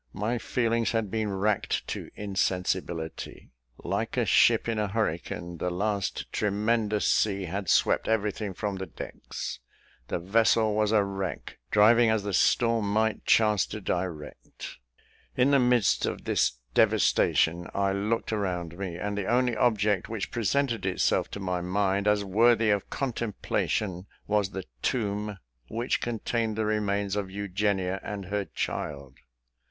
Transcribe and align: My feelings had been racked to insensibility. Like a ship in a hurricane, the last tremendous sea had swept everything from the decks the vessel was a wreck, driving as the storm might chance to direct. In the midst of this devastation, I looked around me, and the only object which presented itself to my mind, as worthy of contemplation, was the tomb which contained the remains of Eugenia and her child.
My 0.13 0.39
feelings 0.39 0.93
had 0.93 1.11
been 1.11 1.29
racked 1.29 1.87
to 1.89 2.09
insensibility. 2.15 3.51
Like 3.77 4.17
a 4.17 4.25
ship 4.25 4.67
in 4.67 4.79
a 4.79 4.87
hurricane, 4.87 5.59
the 5.59 5.69
last 5.69 6.33
tremendous 6.33 7.05
sea 7.07 7.43
had 7.45 7.69
swept 7.69 8.07
everything 8.07 8.55
from 8.55 8.77
the 8.77 8.87
decks 8.87 9.59
the 10.07 10.17
vessel 10.17 10.73
was 10.73 10.91
a 10.91 11.03
wreck, 11.03 11.59
driving 11.69 12.09
as 12.09 12.23
the 12.23 12.33
storm 12.33 12.91
might 12.91 13.25
chance 13.25 13.63
to 13.67 13.79
direct. 13.79 14.79
In 15.37 15.51
the 15.51 15.59
midst 15.59 16.07
of 16.07 16.23
this 16.23 16.53
devastation, 16.73 17.67
I 17.75 17.91
looked 17.93 18.33
around 18.33 18.79
me, 18.79 18.95
and 18.95 19.15
the 19.15 19.27
only 19.27 19.55
object 19.55 20.09
which 20.09 20.31
presented 20.31 20.83
itself 20.83 21.29
to 21.29 21.39
my 21.39 21.61
mind, 21.61 22.07
as 22.07 22.25
worthy 22.25 22.71
of 22.71 22.89
contemplation, 22.89 24.07
was 24.25 24.49
the 24.49 24.65
tomb 24.81 25.37
which 25.67 26.01
contained 26.01 26.55
the 26.55 26.65
remains 26.65 27.15
of 27.15 27.29
Eugenia 27.29 27.99
and 28.03 28.25
her 28.25 28.45
child. 28.45 29.19